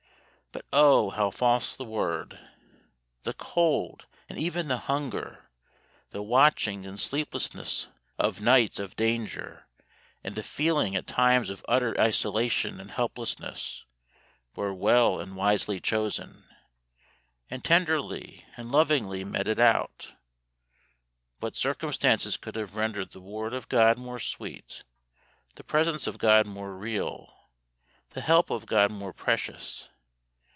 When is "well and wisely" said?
14.73-15.79